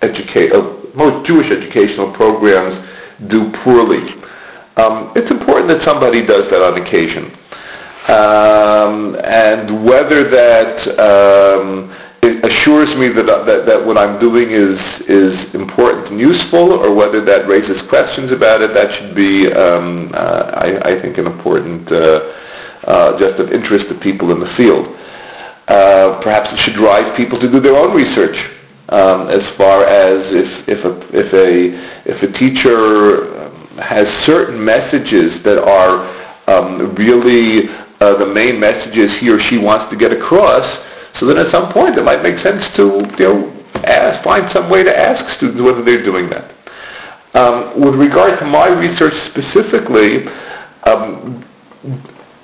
[0.00, 2.78] educate uh, most Jewish educational programs
[3.26, 4.14] do poorly.
[4.76, 7.36] Um, it's important that somebody does that on occasion.
[8.08, 14.80] Um, and whether that um, it assures me that, that, that what I'm doing is,
[15.00, 20.10] is important and useful, or whether that raises questions about it, that should be, um,
[20.14, 22.32] uh, I, I, think, an important uh,
[22.84, 24.88] uh, just of interest to people in the field.
[25.68, 28.50] Uh, perhaps it should drive people to do their own research
[28.90, 34.62] um, as far as if, if, a, if, a, if a teacher um, has certain
[34.62, 36.04] messages that are
[36.46, 37.68] um, really
[38.00, 40.78] uh, the main messages he or she wants to get across,
[41.14, 44.68] so then at some point it might make sense to you know, ask, find some
[44.68, 46.52] way to ask students whether they're doing that.
[47.34, 50.26] Um, with regard to my research specifically,
[50.84, 51.44] um,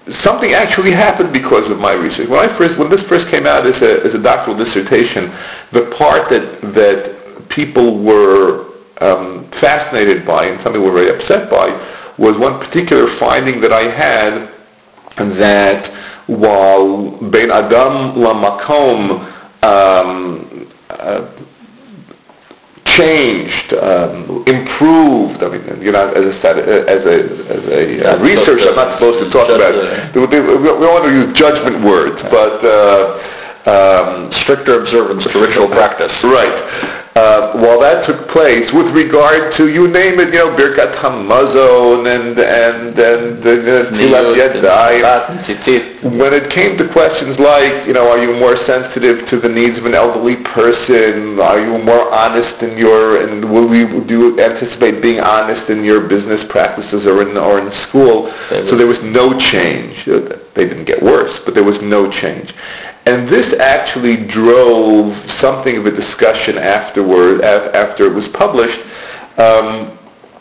[0.09, 2.29] something actually happened because of my research.
[2.29, 5.31] When I first, when this first came out as a, as a doctoral dissertation,
[5.73, 8.71] the part that that people were
[9.01, 11.69] um, fascinated by and something were very upset by
[12.19, 14.55] was one particular finding that I had
[15.17, 15.93] that
[16.27, 19.27] while Bein Adam Lamakom
[19.63, 21.31] um, uh,
[23.01, 25.43] changed, um, improved.
[25.43, 26.51] I mean, you know, as a,
[26.89, 27.17] as a,
[27.49, 30.15] as a uh, researcher, I'm not supposed to talk about it.
[30.15, 33.17] We, we want to use judgment words, but uh,
[33.67, 36.13] um, stricter observance of ritual practice.
[36.25, 37.00] Right.
[37.17, 42.07] Uh, while that took place, with regard to you name it, you know, Birkat Hamazon
[42.07, 44.63] and and and Tilat.
[46.03, 49.77] When it came to questions like, you know, are you more sensitive to the needs
[49.79, 51.41] of an elderly person?
[51.41, 55.83] Are you more honest in your and will you do you anticipate being honest in
[55.83, 58.33] your business practices or in or in school?
[58.69, 60.05] So there was no change.
[60.05, 62.55] They didn't get worse, but there was no change.
[63.07, 68.81] And this actually drove something of a discussion afterward, after it was published,
[69.39, 69.99] um,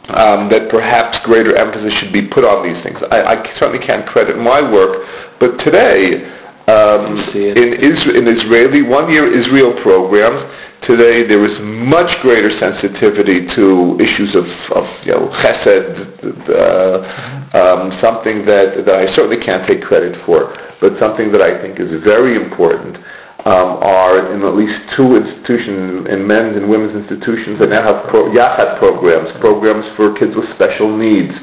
[0.09, 3.01] um, that perhaps greater emphasis should be put on these things.
[3.11, 5.07] I, I certainly can't credit my work,
[5.39, 6.29] but today,
[6.69, 10.41] um, in, Isra- in Israeli one-year Israel programs,
[10.81, 17.91] today there is much greater sensitivity to issues of, of you know, chesed, uh, um,
[17.93, 20.55] something that, that I certainly can't take credit for.
[20.79, 22.97] But something that I think is very important
[23.45, 28.07] um, are in at least two institutions, in men's and women's institutions that now have
[28.09, 31.35] pro- Yachad programs, programs for kids with special needs,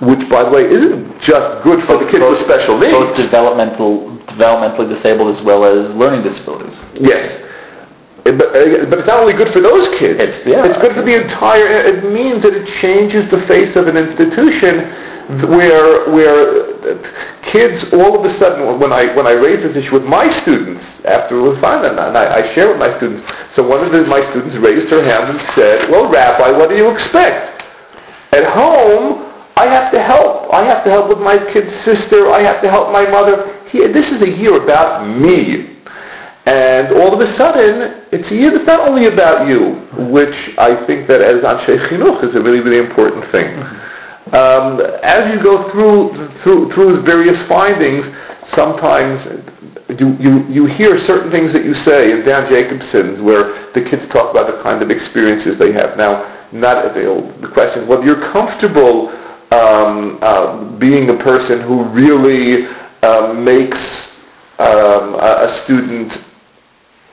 [0.00, 2.92] which, by the way, isn't just good for the kids both, with special needs.
[2.92, 6.78] Both developmental, developmentally disabled as well as learning disabilities.
[6.94, 7.42] Yes.
[8.26, 10.20] Eh, but, uh, but it's not only good for those kids.
[10.20, 13.76] It's, yeah, it's good for the entire, eh, it means that it changes the face
[13.76, 14.92] of an institution
[15.26, 17.02] where where
[17.42, 20.86] kids all of a sudden when I when I raise this issue with my students
[21.04, 23.28] after it was fine and I, I share with my students.
[23.54, 26.76] So one of the, my students raised her hand and said, "Well, Rabbi, what do
[26.76, 27.64] you expect?
[28.32, 29.25] At home,
[29.56, 30.52] I have to help.
[30.52, 32.30] I have to help with my kid's sister.
[32.30, 33.58] I have to help my mother.
[33.66, 35.70] Here, this is a year about me."
[36.44, 39.74] And all of a sudden, it's a year that's not only about you,
[40.12, 43.48] which I think that as Anshei Chinuch is a really, really important thing
[44.32, 48.06] um, as you go through, through, through various findings,
[48.54, 49.24] sometimes
[50.00, 54.06] you, you, you hear certain things that you say in Dan Jacobson's where the kids
[54.08, 55.96] talk about the kind of experiences they have.
[55.96, 59.10] Now, not the question whether you're comfortable
[59.52, 62.66] um, uh, being a person who really
[63.02, 63.78] uh, makes
[64.58, 66.18] um, a, a, student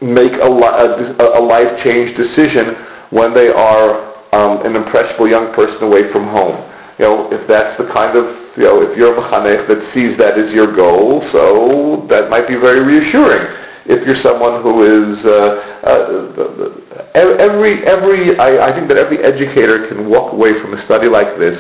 [0.02, 2.76] make a, li- a, a life change decision
[3.10, 6.70] when they are um, an impressionable young person away from home
[7.00, 8.26] you know, if that's the kind of,
[8.58, 12.48] you know, if you're a mechanech that sees that as your goal, so that might
[12.48, 13.48] be very reassuring.
[13.86, 19.88] If you're someone who is, uh, uh, every, every, I, I think that every educator
[19.88, 21.60] can walk away from a study like this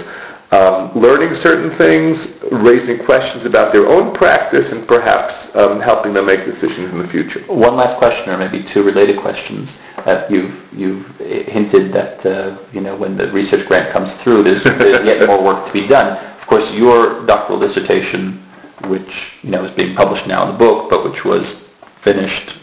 [0.53, 6.27] um, learning certain things, raising questions about their own practice, and perhaps um, helping them
[6.27, 7.41] make decisions in the future.
[7.47, 9.71] One last question, or maybe two related questions.
[9.97, 14.63] Uh, you've, you've hinted that uh, you know when the research grant comes through, there's,
[14.63, 16.17] there's yet more work to be done.
[16.39, 18.43] Of course, your doctoral dissertation,
[18.85, 19.09] which
[19.41, 21.55] you know is being published now in the book, but which was
[22.03, 22.59] finished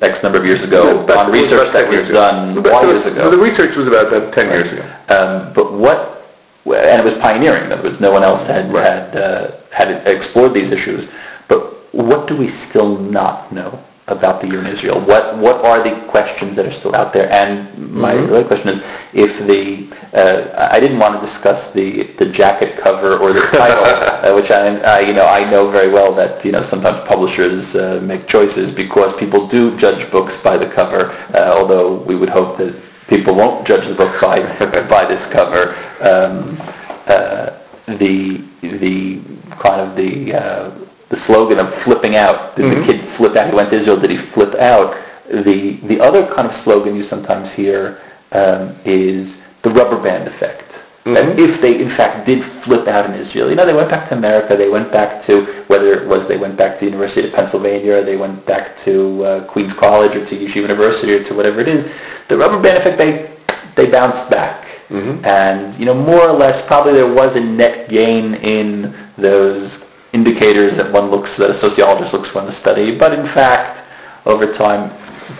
[0.00, 3.30] X number of years ago yeah, on research that was done why years ago.
[3.30, 4.82] The research was about 10 years ago.
[5.08, 6.23] Um, but what
[6.72, 7.64] and it was pioneering.
[7.64, 8.84] In other words, no one else had right.
[8.84, 11.08] had uh, had explored these issues.
[11.48, 15.00] But what do we still not know about the year in Israel?
[15.04, 17.30] What what are the questions that are still out there?
[17.30, 18.32] And my mm-hmm.
[18.32, 18.80] other question is,
[19.12, 23.84] if the uh, I didn't want to discuss the, the jacket cover or the title,
[23.84, 27.74] uh, which I, I you know I know very well that you know sometimes publishers
[27.74, 31.10] uh, make choices because people do judge books by the cover.
[31.34, 32.74] Uh, although we would hope that
[33.08, 34.40] people won't judge the book by
[34.88, 35.74] by this cover.
[36.00, 36.58] Um,
[37.06, 39.20] uh, the the
[39.60, 40.78] kind of the uh,
[41.10, 42.56] the slogan of flipping out.
[42.56, 42.80] Did mm-hmm.
[42.80, 43.50] the kid flip out?
[43.50, 44.00] He went to Israel.
[44.00, 45.00] Did he flip out?
[45.28, 48.00] The the other kind of slogan you sometimes hear
[48.32, 50.63] um, is the rubber band effect.
[51.04, 51.38] Mm-hmm.
[51.38, 54.16] if they in fact did flip out in Israel, you know, they went back to
[54.16, 57.34] America, they went back to whether it was they went back to the University of
[57.34, 61.34] Pennsylvania, or they went back to uh, Queens College or to Yeshiva University or to
[61.34, 61.84] whatever it is.
[62.30, 63.36] The rubber band effect, they
[63.76, 65.22] they bounced back, mm-hmm.
[65.26, 69.84] and you know, more or less, probably there was a net gain in those
[70.14, 73.82] indicators that one looks that a sociologist looks when the study, but in fact,
[74.24, 74.90] over time,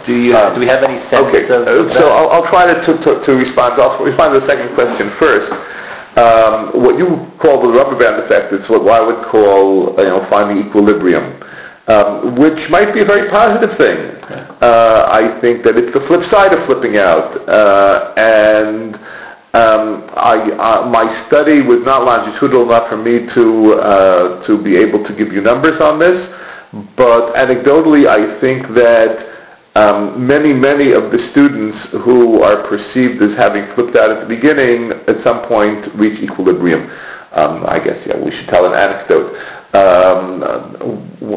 [0.07, 1.45] do you um, do we have any sense okay.
[1.45, 3.81] of, of so I'll, I'll, try to, to, to, respond.
[3.81, 5.53] I'll respond to the second question first.
[6.17, 10.27] Um, what you call the rubber band effect is what I would call you know
[10.31, 11.43] finding equilibrium,
[11.89, 13.99] um, which might be a very positive thing.
[14.63, 18.95] Uh, I think that it's the flip side of flipping out, uh, and
[19.53, 24.77] um, I, uh, my study was not longitudinal enough for me to uh, to be
[24.77, 26.27] able to give you numbers on this,
[26.97, 29.34] but anecdotally, I think that
[29.77, 34.27] um, many, many of the students who are perceived as having flipped out at the
[34.27, 36.91] beginning at some point reach equilibrium.
[37.33, 39.35] Um, I guess, yeah, we should tell an anecdote.
[39.75, 40.45] Um,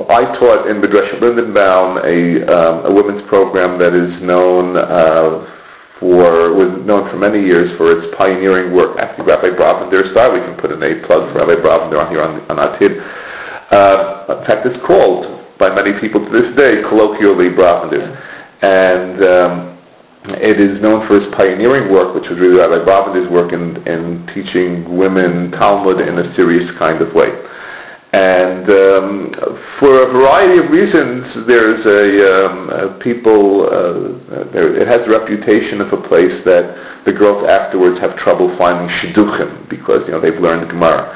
[0.10, 5.52] I taught in Midreshet Lindenbaum a, um, a women's program that is known uh,
[6.00, 9.00] for was known for many years for its pioneering work.
[9.00, 12.22] Actually, Rabbi Brovender's style, we can put in a plug for Rabbi Brovender on here
[12.22, 13.02] on, on Atid.
[13.72, 18.22] Uh, in fact, it's called by many people to this day colloquially Brovender.
[18.62, 19.78] And um,
[20.42, 24.26] it is known for its pioneering work, which was really Rabbi Brovender's work in, in
[24.28, 27.32] teaching women Talmud in a serious kind of way.
[28.14, 29.34] And um,
[29.80, 33.68] for a variety of reasons, there's a, um, a people.
[33.68, 38.56] Uh, there, it has a reputation of a place that the girls afterwards have trouble
[38.58, 41.14] finding shidduchim because you know they've learned Gemara.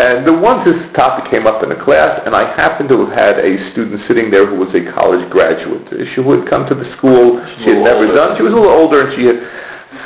[0.00, 3.12] And the once this topic came up in a class, and I happened to have
[3.12, 6.08] had a student sitting there who was a college graduate.
[6.14, 7.44] She would come to the school.
[7.58, 8.14] She had never older.
[8.14, 8.36] done.
[8.38, 9.46] She was a little older, and she had.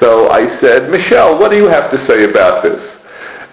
[0.01, 2.83] So I said, Michelle, what do you have to say about this?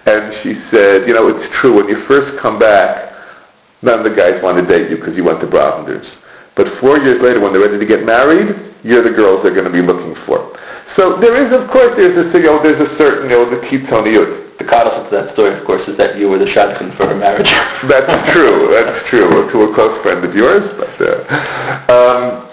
[0.06, 1.76] And she said, you know, it's true.
[1.76, 3.14] When you first come back,
[3.82, 6.10] none of the guys want to date you because you went to Brovender's.
[6.56, 9.70] But four years later, when they're ready to get married, you're the girls they're going
[9.70, 10.58] to be looking for.
[10.96, 13.64] So there is, of course, there's a, you know, there's a certain, you know, the
[13.64, 14.51] kitzoniyut.
[14.58, 17.16] The codicil to that story, of course, is that you were the shadchan for her
[17.16, 17.50] marriage.
[17.88, 18.68] that's true.
[18.70, 19.50] That's true.
[19.50, 22.48] To a close friend of yours, but uh, um,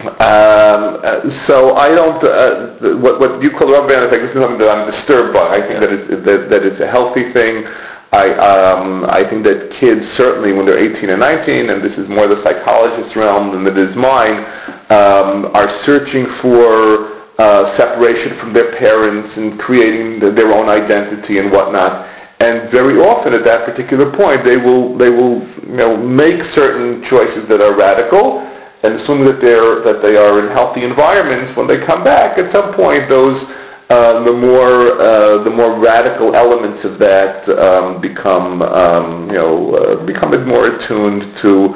[0.00, 4.34] um, uh, so I don't, uh, what, what you call the rubber band effect, this
[4.34, 5.56] is something that I'm disturbed by.
[5.56, 7.64] I think that, it's, that, that it's a healthy thing.
[8.12, 12.08] I, um, I think that kids, certainly when they're 18 and 19, and this is
[12.08, 14.44] more the psychologist's realm than it is mine,
[14.90, 21.38] um, are searching for uh, separation from their parents and creating the, their own identity
[21.38, 22.08] and whatnot.
[22.40, 27.02] And very often at that particular point, they will, they will you know, make certain
[27.04, 28.40] choices that are radical,
[28.82, 32.52] and assuming that they're that they are in healthy environments, when they come back, at
[32.52, 33.42] some point those
[33.88, 39.74] uh, the more uh, the more radical elements of that um, become um, you know
[39.74, 41.74] uh, become more attuned to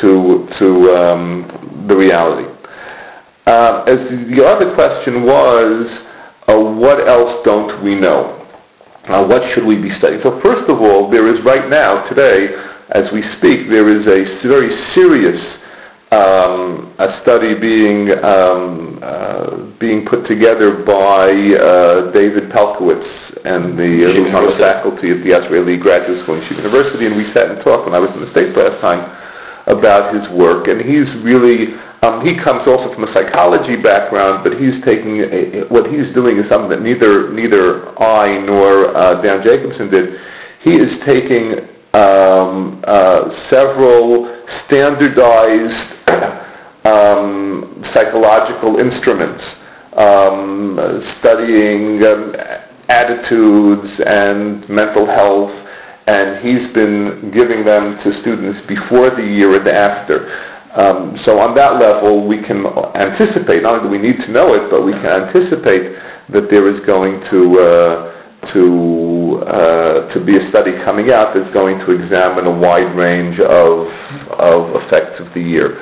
[0.00, 2.55] to to um, the reality.
[3.46, 5.88] Uh, as the other question was,
[6.48, 8.32] uh, what else don't we know?
[9.04, 10.20] Uh, what should we be studying?
[10.20, 12.56] So first of all, there is right now today,
[12.88, 15.58] as we speak, there is a very serious
[16.10, 24.56] um, a study being um, uh, being put together by uh, David Pelcovitz and the
[24.56, 27.98] faculty at the Azrieli Graduate School in University, and we sat and talked when I
[27.98, 29.02] was in the States last time
[29.66, 34.60] about his work, and he's really um, he comes also from a psychology background, but
[34.60, 39.42] he's taking a, what he's doing is something that neither neither I nor uh, Dan
[39.42, 40.20] Jacobson did.
[40.60, 44.26] He is taking um, uh, several
[44.66, 45.94] standardized
[46.84, 49.56] um, psychological instruments,
[49.94, 52.36] um, studying um,
[52.88, 55.52] attitudes and mental health,
[56.06, 60.30] and he's been giving them to students before the year and after.
[60.72, 64.54] Um, so on that level, we can anticipate, not only do we need to know
[64.54, 65.98] it, but we can anticipate
[66.28, 68.16] that there is going to uh,
[68.52, 73.40] to uh, to be a study coming out that's going to examine a wide range
[73.40, 73.88] of
[74.30, 75.80] of effects of the year.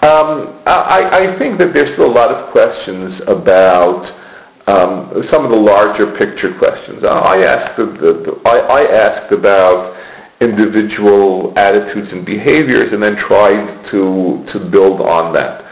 [0.00, 4.06] Um, I, I, think that there's still a lot of questions about
[4.68, 7.02] um, some of the larger picture questions.
[7.04, 9.96] I asked, the, the, the, I, I asked about
[10.40, 15.64] individual attitudes and behaviors and then tried to, to build on that.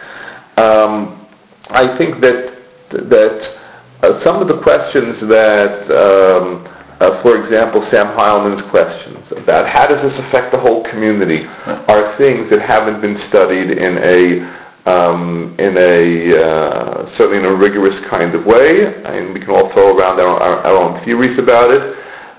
[0.59, 1.27] Um,
[1.69, 2.57] I think that,
[2.91, 3.57] that
[4.03, 6.67] uh, some of the questions that um,
[6.99, 12.17] uh, for example, Sam Heilman's questions about how does this affect the whole community are
[12.17, 17.99] things that haven't been studied in a um, in a uh, certainly in a rigorous
[18.07, 21.71] kind of way, and we can all throw around our, our, our own theories about
[21.71, 21.97] it.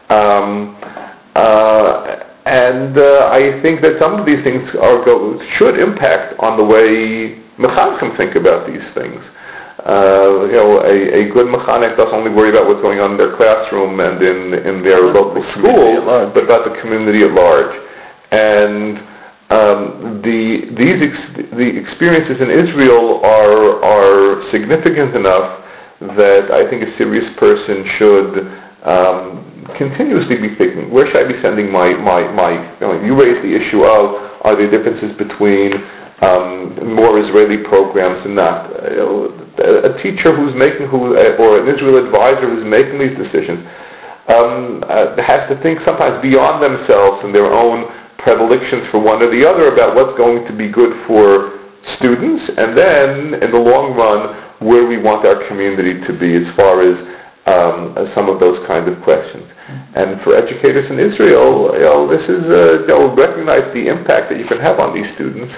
[0.10, 0.78] Um,
[1.36, 6.58] uh, and uh, I think that some of these things are go, should impact on
[6.58, 9.24] the way Mechanchim think about these things
[9.88, 13.18] uh, you know, a, a good mechanech doesn't only worry about what's going on in
[13.18, 17.74] their classroom and in, in their local school, but about the community at large.
[18.32, 18.98] And
[19.50, 25.64] um, the, these ex- the experiences in Israel are, are significant enough
[26.02, 28.48] that I think a serious person should
[28.84, 33.20] um, continuously be thinking, where should I be sending my, my, my you, know, you
[33.20, 35.74] raised the issue of, are there differences between
[36.22, 38.70] um, more Israeli programs and not?
[38.92, 43.66] You a teacher who's making, who, uh, or an Israel advisor who's making these decisions,
[44.28, 49.30] um, uh, has to think sometimes beyond themselves and their own predilections for one or
[49.30, 51.60] the other about what's going to be good for
[51.96, 56.50] students, and then in the long run, where we want our community to be as
[56.56, 57.00] far as
[57.46, 59.50] um, some of those kind of questions.
[59.96, 64.30] And for educators in Israel, you know, this is, uh, you know, recognize the impact
[64.30, 65.54] that you can have on these students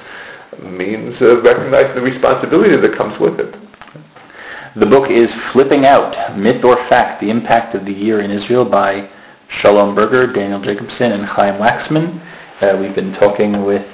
[0.62, 3.56] means uh, recognizing the responsibility that comes with it.
[4.76, 8.66] The book is Flipping Out, Myth or Fact, The Impact of the Year in Israel
[8.66, 9.10] by
[9.48, 12.22] Shalom Berger, Daniel Jacobson, and Chaim Waxman.
[12.62, 13.88] Uh, we've been talking with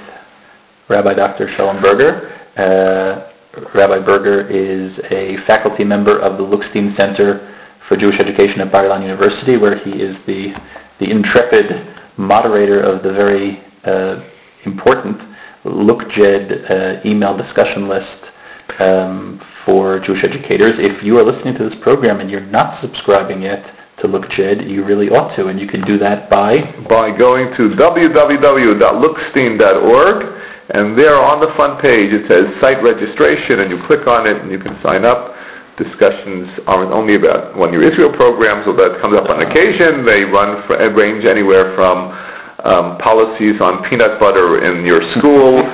[0.88, 1.48] Rabbi Dr.
[1.50, 2.32] Shalom Berger.
[2.56, 3.30] Uh,
[3.72, 7.54] Rabbi Berger is a faculty member of the Lookstein Center
[7.86, 10.52] for Jewish Education at Bar-Ilan University, where he is the,
[10.98, 11.86] the intrepid
[12.16, 14.24] moderator of the very uh,
[14.64, 15.22] important
[15.62, 18.32] LookJed uh, email discussion list
[18.80, 20.80] um, for Jewish educators.
[20.80, 23.72] If you are listening to this program and you're not subscribing yet
[24.06, 26.62] to LookJed, you really ought to, and you can do that by...
[26.88, 33.70] By going to www.lookstein.org, and there on the front page it says site registration, and
[33.70, 35.34] you click on it and you can sign up.
[35.76, 40.04] Discussions aren't only about One Year Israel programs, although that comes up on occasion.
[40.04, 42.10] They run for, range anywhere from
[42.64, 45.62] um, policies on peanut butter in your school.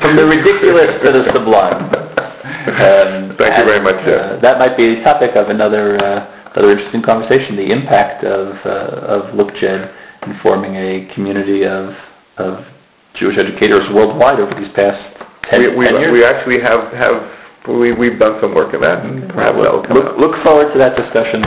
[0.00, 1.84] From the ridiculous to the sublime.
[1.84, 4.06] Um, Thank you very much.
[4.06, 8.56] Uh, that might be the topic of another uh, another interesting conversation: the impact of
[8.64, 9.92] uh, of LookJed
[10.22, 11.96] in forming a community of
[12.36, 12.66] of
[13.14, 15.08] Jewish educators worldwide over these past
[15.42, 16.12] 10, we, we, 10 years.
[16.12, 17.30] We actually have have
[17.68, 20.18] we we've done some work in that, and perhaps look, that'll come look, out.
[20.18, 21.44] look forward to that discussion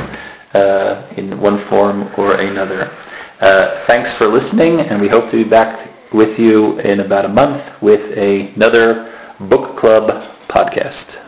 [0.53, 2.91] uh, in one form or another.
[3.39, 7.29] Uh, thanks for listening, and we hope to be back with you in about a
[7.29, 10.09] month with another book club
[10.47, 11.26] podcast.